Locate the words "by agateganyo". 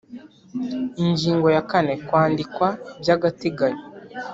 3.01-3.83